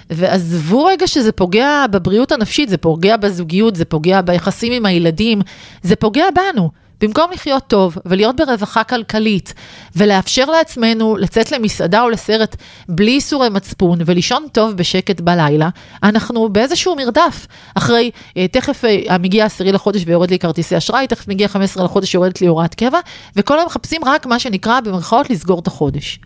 ועזבו 0.09 0.85
רגע 0.85 1.07
שזה 1.07 1.31
פוגע 1.31 1.85
בבריאות 1.91 2.31
הנפשית, 2.31 2.69
זה 2.69 2.77
פוגע 2.77 3.17
בזוגיות, 3.17 3.75
זה 3.75 3.85
פוגע 3.85 4.21
ביחסים 4.21 4.73
עם 4.73 4.85
הילדים, 4.85 5.41
זה 5.83 5.95
פוגע 5.95 6.25
בנו. 6.35 6.69
במקום 7.03 7.31
לחיות 7.33 7.63
טוב 7.67 7.97
ולהיות 8.05 8.35
ברווחה 8.35 8.83
כלכלית 8.83 9.53
ולאפשר 9.95 10.45
לעצמנו 10.45 11.17
לצאת 11.17 11.51
למסעדה 11.51 12.01
או 12.01 12.09
לסרט 12.09 12.55
בלי 12.89 13.11
איסורי 13.11 13.49
מצפון 13.49 13.99
ולישון 14.05 14.45
טוב 14.51 14.71
בשקט 14.77 15.21
בלילה, 15.21 15.69
אנחנו 16.03 16.49
באיזשהו 16.49 16.95
מרדף. 16.95 17.47
אחרי, 17.75 18.11
אה, 18.37 18.47
תכף 18.47 18.85
אה, 18.85 19.17
מגיע 19.17 19.45
עשירי 19.45 19.71
לחודש 19.71 20.03
ויורד 20.05 20.31
לי 20.31 20.39
כרטיסי 20.39 20.77
אשראי, 20.77 21.07
תכף 21.07 21.27
מגיע 21.27 21.47
15 21.47 21.85
לחודש 21.85 22.15
ויורדת 22.15 22.41
לי 22.41 22.47
הוראת 22.47 22.75
קבע, 22.75 22.99
וכל 23.35 23.57
היום 23.57 23.65
מחפשים 23.65 24.01
רק 24.05 24.25
מה 24.25 24.39
שנקרא 24.39 24.79
במרכאות 24.79 25.29
לסגור 25.29 25.59
את 25.59 25.67
החודש. 25.67 26.19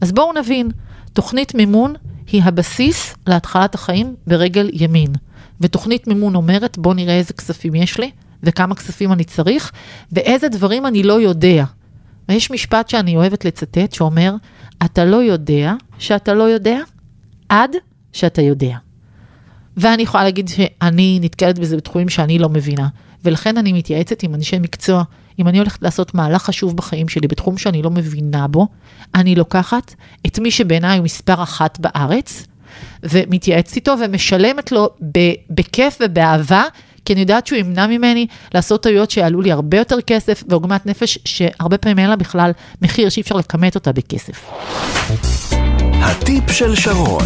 אז 0.00 0.12
בואו 0.12 0.32
נבין, 0.32 0.70
תוכנית 1.12 1.54
מימון 1.54 1.94
היא 2.34 2.42
הבסיס 2.44 3.14
להתחלת 3.26 3.74
החיים 3.74 4.14
ברגל 4.26 4.70
ימין. 4.72 5.12
ותוכנית 5.60 6.06
מימון 6.06 6.34
אומרת, 6.34 6.78
בואו 6.78 6.94
נראה 6.94 7.18
איזה 7.18 7.32
כספים 7.32 7.74
יש 7.74 7.98
לי, 8.00 8.10
וכמה 8.42 8.74
כספים 8.74 9.12
אני 9.12 9.24
צריך, 9.24 9.72
ואיזה 10.12 10.48
דברים 10.48 10.86
אני 10.86 11.02
לא 11.02 11.20
יודע. 11.20 11.64
ויש 12.28 12.50
משפט 12.50 12.88
שאני 12.88 13.16
אוהבת 13.16 13.44
לצטט 13.44 13.92
שאומר, 13.92 14.34
אתה 14.84 15.04
לא 15.04 15.16
יודע 15.16 15.72
שאתה 15.98 16.34
לא 16.34 16.44
יודע, 16.44 16.78
עד 17.48 17.70
שאתה 18.12 18.42
יודע. 18.42 18.76
ואני 19.76 20.02
יכולה 20.02 20.24
להגיד 20.24 20.48
שאני 20.48 21.18
נתקלת 21.22 21.58
בזה 21.58 21.76
בתחומים 21.76 22.08
שאני 22.08 22.38
לא 22.38 22.48
מבינה, 22.48 22.88
ולכן 23.24 23.58
אני 23.58 23.72
מתייעצת 23.72 24.22
עם 24.22 24.34
אנשי 24.34 24.58
מקצוע. 24.58 25.02
אם 25.38 25.48
אני 25.48 25.58
הולכת 25.58 25.82
לעשות 25.82 26.14
מהלך 26.14 26.42
חשוב 26.42 26.76
בחיים 26.76 27.08
שלי 27.08 27.28
בתחום 27.28 27.58
שאני 27.58 27.82
לא 27.82 27.90
מבינה 27.90 28.48
בו, 28.48 28.68
אני 29.14 29.34
לוקחת 29.34 29.94
את 30.26 30.38
מי 30.38 30.50
שבעיניי 30.50 30.98
הוא 30.98 31.04
מספר 31.04 31.42
אחת 31.42 31.78
בארץ, 31.80 32.46
ומתייעצת 33.02 33.76
איתו 33.76 33.94
ומשלמת 34.04 34.72
לו 34.72 34.88
בכיף 35.50 35.98
ובאהבה, 36.02 36.62
כי 37.04 37.12
אני 37.12 37.20
יודעת 37.20 37.46
שהוא 37.46 37.58
ימנע 37.58 37.86
ממני 37.86 38.26
לעשות 38.54 38.82
טעויות 38.82 39.10
שיעלו 39.10 39.40
לי 39.40 39.52
הרבה 39.52 39.78
יותר 39.78 40.00
כסף, 40.00 40.42
ועוגמת 40.48 40.86
נפש 40.86 41.18
שהרבה 41.24 41.78
פעמים 41.78 41.98
אין 41.98 42.10
לה 42.10 42.16
בכלל 42.16 42.50
מחיר 42.82 43.08
שאי 43.08 43.22
אפשר 43.22 43.34
לכמת 43.34 43.74
אותה 43.74 43.92
בכסף. 43.92 44.50
הטיפ 45.92 46.52
של 46.52 46.74
שרון. 46.74 47.24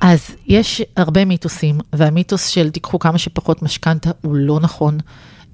אז 0.00 0.30
יש 0.46 0.82
הרבה 0.96 1.24
מיתוסים, 1.24 1.78
והמיתוס 1.92 2.46
של 2.46 2.70
תיקחו 2.70 2.98
כמה 2.98 3.18
שפחות 3.18 3.62
משכנתה 3.62 4.10
הוא 4.22 4.34
לא 4.36 4.60
נכון. 4.60 4.98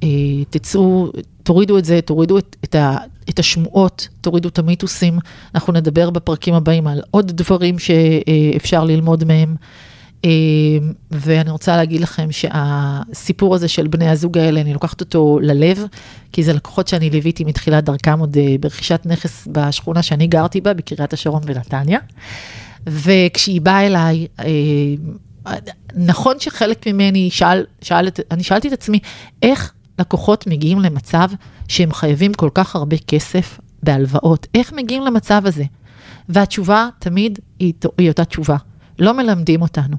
אה, 0.04 0.44
תצאו, 0.50 1.12
תורידו 1.42 1.78
את 1.78 1.84
זה, 1.84 2.00
תורידו 2.00 2.38
את, 2.38 2.56
את, 2.64 2.74
ה, 2.74 2.96
את 3.30 3.38
השמועות, 3.38 4.08
תורידו 4.20 4.48
את 4.48 4.58
המיתוסים. 4.58 5.18
אנחנו 5.54 5.72
נדבר 5.72 6.10
בפרקים 6.10 6.54
הבאים 6.54 6.86
על 6.86 7.02
עוד 7.10 7.30
דברים 7.30 7.78
שאפשר 7.78 8.84
ללמוד 8.84 9.24
מהם. 9.24 9.56
אה, 10.24 10.30
ואני 11.10 11.50
רוצה 11.50 11.76
להגיד 11.76 12.00
לכם 12.00 12.28
שהסיפור 12.32 13.54
הזה 13.54 13.68
של 13.68 13.86
בני 13.86 14.08
הזוג 14.08 14.38
האלה, 14.38 14.60
אני 14.60 14.72
לוקחת 14.72 15.00
אותו 15.00 15.38
ללב, 15.42 15.84
כי 16.32 16.42
זה 16.42 16.52
לקוחות 16.52 16.88
שאני 16.88 17.10
ליוויתי 17.10 17.44
מתחילת 17.44 17.84
דרכם 17.84 18.18
עוד 18.20 18.36
אה, 18.36 18.56
ברכישת 18.60 19.00
נכס 19.04 19.48
בשכונה 19.52 20.02
שאני 20.02 20.26
גרתי 20.26 20.60
בה, 20.60 20.74
בקריית 20.74 21.12
השרון 21.12 21.42
בנתניה. 21.46 21.98
וכשהיא 22.86 23.60
באה 23.60 23.86
אליי, 23.86 24.26
נכון 25.96 26.36
שחלק 26.38 26.86
ממני 26.86 27.30
שאל, 27.30 27.64
שאל, 27.82 28.08
אני 28.30 28.42
שאלתי 28.42 28.68
את 28.68 28.72
עצמי, 28.72 28.98
איך 29.42 29.72
לקוחות 29.98 30.46
מגיעים 30.46 30.80
למצב 30.80 31.28
שהם 31.68 31.92
חייבים 31.92 32.34
כל 32.34 32.50
כך 32.54 32.76
הרבה 32.76 32.96
כסף 33.06 33.60
בהלוואות? 33.82 34.46
איך 34.54 34.72
מגיעים 34.72 35.02
למצב 35.02 35.42
הזה? 35.44 35.64
והתשובה 36.28 36.88
תמיד 36.98 37.38
היא, 37.58 37.72
היא 37.98 38.08
אותה 38.08 38.24
תשובה. 38.24 38.56
לא 38.98 39.12
מלמדים 39.12 39.62
אותנו. 39.62 39.96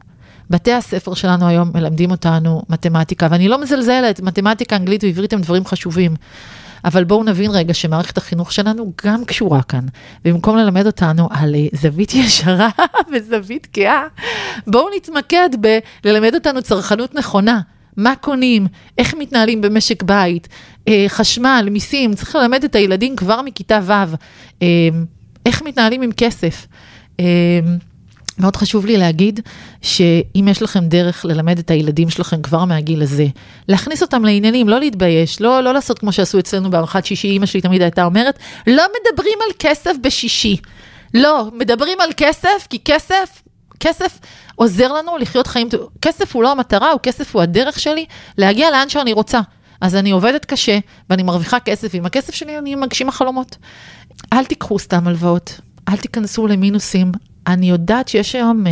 בתי 0.50 0.74
הספר 0.74 1.14
שלנו 1.14 1.48
היום 1.48 1.72
מלמדים 1.74 2.12
אותנו 2.12 2.62
מתמטיקה, 2.70 3.28
ואני 3.32 3.48
לא 3.48 3.62
מזלזלת, 3.62 4.20
מתמטיקה, 4.22 4.76
אנגלית 4.76 5.04
ועברית 5.04 5.34
הם 5.34 5.42
דברים 5.42 5.66
חשובים. 5.66 6.16
אבל 6.86 7.04
בואו 7.04 7.24
נבין 7.24 7.52
רגע 7.52 7.74
שמערכת 7.74 8.18
החינוך 8.18 8.52
שלנו 8.52 8.94
גם 9.06 9.26
קשורה 9.26 9.64
כאן. 9.64 9.86
ובמקום 10.26 10.58
ללמד 10.58 10.86
אותנו 10.86 11.28
על 11.32 11.56
אה, 11.56 11.68
זווית 11.74 12.14
ישרה 12.24 12.70
וזווית 13.12 13.68
גאה, 13.74 14.04
בואו 14.68 14.88
נתמקד 14.96 15.50
בללמד 16.04 16.36
אותנו 16.36 16.62
צרכנות 16.62 17.16
נכונה. 17.16 17.62
מה 17.98 18.16
קונים, 18.16 18.68
איך 18.98 19.14
מתנהלים 19.14 19.62
במשק 19.62 20.04
בית, 20.04 20.48
אה, 20.88 21.06
חשמל, 21.08 21.68
מיסים, 21.72 22.14
צריך 22.14 22.36
ללמד 22.36 22.64
את 22.64 22.76
הילדים 22.76 23.16
כבר 23.16 23.42
מכיתה 23.42 23.80
ו', 23.84 23.92
אה, 24.62 24.68
איך 25.46 25.62
מתנהלים 25.62 26.02
עם 26.02 26.12
כסף. 26.12 26.68
אה, 27.20 27.60
מאוד 28.40 28.56
חשוב 28.56 28.86
לי 28.86 28.98
להגיד 28.98 29.40
שאם 29.82 30.48
יש 30.52 30.62
לכם 30.62 30.86
דרך 30.86 31.26
ללמד 31.26 31.60
את 31.60 31.72
הילדים 31.72 32.10
שלכם 32.10 32.42
כבר 32.42 32.66
מהגיל 32.66 33.02
הזה, 33.02 33.28
להכניס 33.68 34.02
אותם 34.02 34.26
לעניינים, 34.26 34.70
לא 34.70 34.80
להתבייש, 34.80 35.42
לא, 35.42 35.64
לא 35.64 35.74
לעשות 35.74 36.00
כמו 36.00 36.12
שעשו 36.12 36.40
אצלנו 36.40 36.70
בארוחת 36.70 37.06
שישי, 37.06 37.28
אימא 37.28 37.46
שלי 37.46 37.62
תמיד 37.62 37.82
הייתה 37.82 38.06
אומרת, 38.06 38.40
לא 38.68 38.84
מדברים 39.00 39.38
על 39.46 39.54
כסף 39.60 39.92
בשישי. 40.02 40.58
לא, 41.14 41.50
מדברים 41.54 41.98
על 42.02 42.10
כסף, 42.18 42.68
כי 42.70 42.80
כסף, 42.86 43.42
כסף 43.80 44.20
עוזר 44.56 44.94
לנו 44.94 45.18
לחיות 45.18 45.48
חיים, 45.48 45.70
כסף 46.02 46.36
הוא 46.36 46.44
לא 46.44 46.52
המטרה, 46.52 46.92
הוא 46.92 47.00
כסף 47.04 47.36
הוא 47.36 47.42
הדרך 47.42 47.80
שלי 47.80 48.06
להגיע 48.38 48.72
לאן 48.72 48.90
שאני 48.90 49.14
רוצה. 49.14 49.40
אז 49.82 49.96
אני 49.96 50.12
עובדת 50.12 50.46
קשה 50.46 50.80
ואני 51.10 51.24
מרוויחה 51.24 51.60
כסף, 51.60 51.90
ועם 51.94 52.06
הכסף 52.06 52.34
שלי 52.34 52.58
אני 52.58 52.76
מגשים 52.76 53.10
החלומות. 53.10 53.58
אל 54.34 54.46
תיקחו 54.46 54.80
סתם 54.80 55.08
הלוואות, 55.08 55.60
אל 55.90 55.98
תיכנסו 55.98 56.48
למינוסים, 56.48 57.12
אני 57.48 57.70
יודעת 57.70 58.08
שיש 58.08 58.36
היום 58.36 58.68
אה, 58.68 58.72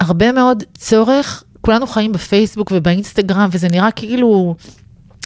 הרבה 0.00 0.32
מאוד 0.32 0.62
צורך, 0.78 1.44
כולנו 1.60 1.86
חיים 1.86 2.12
בפייסבוק 2.12 2.72
ובאינסטגרם, 2.74 3.48
וזה 3.52 3.68
נראה 3.68 3.90
כאילו 3.90 4.54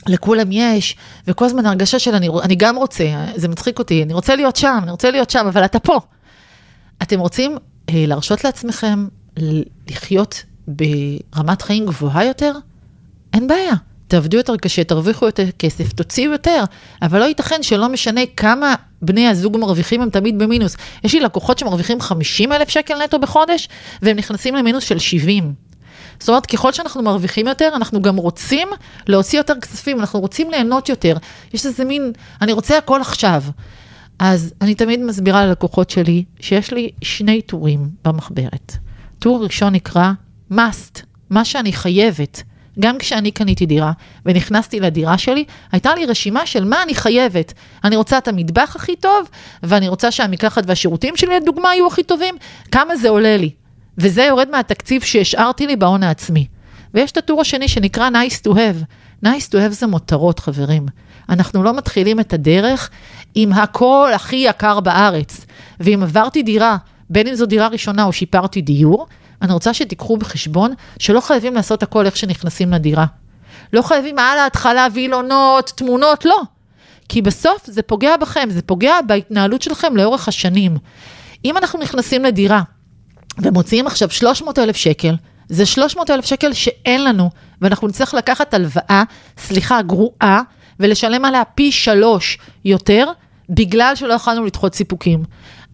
לכולם 0.06 0.52
יש, 0.52 0.96
וכל 1.26 1.44
הזמן 1.44 1.66
הרגשה 1.66 1.98
של 1.98 2.14
אני, 2.14 2.28
אני 2.42 2.54
גם 2.54 2.76
רוצה, 2.76 3.04
זה 3.34 3.48
מצחיק 3.48 3.78
אותי, 3.78 4.02
אני 4.02 4.12
רוצה 4.12 4.36
להיות 4.36 4.56
שם, 4.56 4.78
אני 4.82 4.90
רוצה 4.90 5.10
להיות 5.10 5.30
שם, 5.30 5.46
אבל 5.46 5.64
אתה 5.64 5.78
פה. 5.78 6.00
אתם 7.02 7.20
רוצים 7.20 7.56
להרשות 7.90 8.44
לעצמכם 8.44 9.06
לחיות 9.88 10.44
ברמת 10.68 11.62
חיים 11.62 11.86
גבוהה 11.86 12.24
יותר? 12.24 12.52
אין 13.34 13.46
בעיה. 13.46 13.74
תעבדו 14.08 14.36
יותר 14.36 14.56
קשה, 14.56 14.84
תרוויחו 14.84 15.26
יותר 15.26 15.50
כסף, 15.58 15.92
תוציאו 15.92 16.32
יותר, 16.32 16.64
אבל 17.02 17.18
לא 17.18 17.24
ייתכן 17.24 17.62
שלא 17.62 17.88
משנה 17.88 18.20
כמה 18.36 18.74
בני 19.02 19.28
הזוג 19.28 19.56
מרוויחים, 19.56 20.02
הם 20.02 20.10
תמיד 20.10 20.38
במינוס. 20.38 20.76
יש 21.04 21.14
לי 21.14 21.20
לקוחות 21.20 21.58
שמרוויחים 21.58 22.00
50 22.00 22.52
אלף 22.52 22.68
שקל 22.68 23.04
נטו 23.04 23.18
בחודש, 23.18 23.68
והם 24.02 24.16
נכנסים 24.16 24.54
למינוס 24.54 24.84
של 24.84 24.98
70. 24.98 25.54
זאת 26.20 26.28
אומרת, 26.28 26.46
ככל 26.46 26.72
שאנחנו 26.72 27.02
מרוויחים 27.02 27.46
יותר, 27.46 27.72
אנחנו 27.76 28.02
גם 28.02 28.16
רוצים 28.16 28.68
להוציא 29.06 29.38
יותר 29.38 29.54
כספים, 29.60 30.00
אנחנו 30.00 30.20
רוצים 30.20 30.50
ליהנות 30.50 30.88
יותר. 30.88 31.16
יש 31.54 31.66
איזה 31.66 31.84
מין, 31.84 32.12
אני 32.42 32.52
רוצה 32.52 32.78
הכל 32.78 33.00
עכשיו. 33.00 33.42
אז 34.18 34.54
אני 34.60 34.74
תמיד 34.74 35.00
מסבירה 35.00 35.46
ללקוחות 35.46 35.90
שלי 35.90 36.24
שיש 36.40 36.72
לי 36.72 36.90
שני 37.02 37.42
טורים 37.42 37.88
במחברת. 38.04 38.76
טור 39.18 39.44
ראשון 39.44 39.72
נקרא 39.72 40.12
must, 40.52 41.02
מה 41.30 41.44
שאני 41.44 41.72
חייבת. 41.72 42.42
גם 42.80 42.98
כשאני 42.98 43.30
קניתי 43.30 43.66
דירה 43.66 43.92
ונכנסתי 44.26 44.80
לדירה 44.80 45.18
שלי, 45.18 45.44
הייתה 45.72 45.94
לי 45.94 46.06
רשימה 46.06 46.46
של 46.46 46.64
מה 46.64 46.82
אני 46.82 46.94
חייבת. 46.94 47.52
אני 47.84 47.96
רוצה 47.96 48.18
את 48.18 48.28
המטבח 48.28 48.76
הכי 48.76 48.96
טוב, 48.96 49.28
ואני 49.62 49.88
רוצה 49.88 50.10
שהמקלחת 50.10 50.62
והשירותים 50.66 51.16
שלי, 51.16 51.36
לדוגמה, 51.36 51.74
יהיו 51.74 51.86
הכי 51.86 52.02
טובים, 52.02 52.34
כמה 52.72 52.96
זה 52.96 53.08
עולה 53.08 53.36
לי. 53.36 53.50
וזה 53.98 54.22
יורד 54.22 54.48
מהתקציב 54.50 55.02
שהשארתי 55.02 55.66
לי 55.66 55.76
בהון 55.76 56.02
העצמי. 56.02 56.46
ויש 56.94 57.12
את 57.12 57.16
הטור 57.16 57.40
השני 57.40 57.68
שנקרא 57.68 58.10
nice 58.10 58.48
to 58.48 58.52
have. 58.52 58.84
nice 59.24 59.48
to 59.50 59.54
have 59.54 59.70
זה 59.70 59.86
מותרות, 59.86 60.38
חברים. 60.38 60.86
אנחנו 61.28 61.62
לא 61.62 61.76
מתחילים 61.76 62.20
את 62.20 62.32
הדרך 62.32 62.90
עם 63.34 63.52
הכל 63.52 64.10
הכי 64.14 64.36
יקר 64.36 64.80
בארץ. 64.80 65.46
ואם 65.80 66.02
עברתי 66.02 66.42
דירה, 66.42 66.76
בין 67.10 67.26
אם 67.26 67.34
זו 67.34 67.46
דירה 67.46 67.68
ראשונה 67.68 68.04
או 68.04 68.12
שיפרתי 68.12 68.60
דיור, 68.60 69.06
אני 69.42 69.52
רוצה 69.52 69.74
שתיקחו 69.74 70.16
בחשבון 70.16 70.72
שלא 70.98 71.20
חייבים 71.20 71.54
לעשות 71.54 71.82
הכל 71.82 72.06
איך 72.06 72.16
שנכנסים 72.16 72.72
לדירה. 72.72 73.06
לא 73.72 73.82
חייבים 73.82 74.18
על 74.18 74.38
ההתחלה 74.38 74.86
וילונות, 74.92 75.72
תמונות, 75.76 76.24
לא. 76.24 76.42
כי 77.08 77.22
בסוף 77.22 77.66
זה 77.66 77.82
פוגע 77.82 78.16
בכם, 78.16 78.48
זה 78.50 78.62
פוגע 78.62 78.94
בהתנהלות 79.06 79.62
שלכם 79.62 79.96
לאורך 79.96 80.28
השנים. 80.28 80.76
אם 81.44 81.56
אנחנו 81.56 81.78
נכנסים 81.78 82.24
לדירה 82.24 82.62
ומוציאים 83.38 83.86
עכשיו 83.86 84.10
300 84.10 84.58
אלף 84.58 84.76
שקל, 84.76 85.14
זה 85.48 85.66
300 85.66 86.10
אלף 86.10 86.24
שקל 86.24 86.52
שאין 86.52 87.04
לנו, 87.04 87.30
ואנחנו 87.62 87.88
נצטרך 87.88 88.14
לקחת 88.14 88.54
הלוואה, 88.54 89.02
סליחה, 89.38 89.82
גרועה, 89.82 90.42
ולשלם 90.80 91.24
עליה 91.24 91.44
פי 91.44 91.72
שלוש 91.72 92.38
יותר, 92.64 93.06
בגלל 93.50 93.92
שלא 93.94 94.12
יכולנו 94.12 94.44
לדחות 94.44 94.74
סיפוקים. 94.74 95.24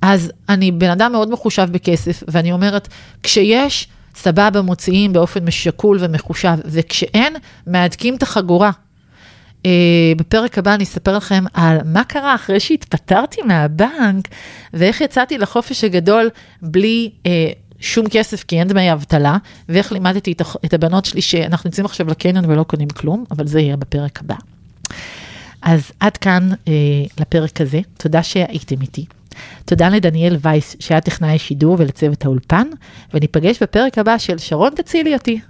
אז 0.03 0.33
אני 0.49 0.73
בן 0.73 0.91
אדם 0.91 1.13
מאוד 1.13 1.31
מחושב 1.31 1.69
בכסף, 1.71 2.23
ואני 2.29 2.53
אומרת, 2.53 2.89
כשיש, 3.23 3.89
סבבה, 4.15 4.63
מוציאים 4.63 5.13
באופן 5.13 5.45
משקול 5.45 5.99
ומחושב, 6.01 6.55
וכשאין, 6.65 7.37
מהדקים 7.67 8.15
את 8.15 8.23
החגורה. 8.23 8.71
אה, 9.67 10.13
בפרק 10.17 10.59
הבא 10.59 10.75
אני 10.75 10.85
אספר 10.85 11.17
לכם 11.17 11.45
על 11.55 11.79
מה 11.85 12.05
קרה 12.05 12.35
אחרי 12.35 12.61
שהתפטרתי 12.61 13.43
מהבנק, 13.43 14.29
ואיך 14.75 15.01
יצאתי 15.01 15.39
לחופש 15.39 15.85
הגדול 15.85 16.31
בלי 16.63 17.11
אה, 17.27 17.51
שום 17.81 18.09
כסף, 18.09 18.45
כי 18.45 18.59
אין 18.59 18.69
דמי 18.69 18.93
אבטלה, 18.93 19.37
ואיך 19.69 19.93
לימדתי 19.93 20.33
את, 20.33 20.43
את 20.65 20.75
הבנות 20.75 21.05
שלי 21.05 21.23
שאנחנו 21.23 21.69
יוצאים 21.69 21.87
עכשיו 21.87 22.07
לקניון 22.07 22.45
ולא 22.51 22.63
קונים 22.63 22.89
כלום, 22.89 23.25
אבל 23.31 23.47
זה 23.47 23.61
יהיה 23.61 23.77
בפרק 23.77 24.21
הבא. 24.21 24.35
אז 25.63 25.93
עד 26.01 26.17
כאן 26.17 26.49
אה, 26.69 26.73
לפרק 27.21 27.61
הזה, 27.61 27.81
תודה 27.97 28.23
שהייתם 28.23 28.81
איתי. 28.81 29.05
תודה 29.65 29.89
לדניאל 29.89 30.37
וייס 30.41 30.77
שהיה 30.81 31.01
טכנאי 31.01 31.39
שידור 31.39 31.77
ולצוות 31.79 32.25
האולפן, 32.25 32.67
וניפגש 33.15 33.63
בפרק 33.63 33.99
הבא 33.99 34.19
של 34.19 34.39
שרון 34.39 34.73
תצילי 34.75 35.15
אותי. 35.15 35.41